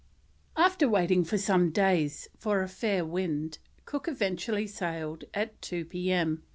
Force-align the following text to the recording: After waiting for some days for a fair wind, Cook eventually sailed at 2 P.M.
After 0.57 0.89
waiting 0.89 1.23
for 1.23 1.37
some 1.37 1.69
days 1.69 2.27
for 2.35 2.63
a 2.63 2.67
fair 2.67 3.05
wind, 3.05 3.59
Cook 3.85 4.07
eventually 4.07 4.65
sailed 4.65 5.25
at 5.31 5.61
2 5.61 5.85
P.M. 5.85 6.41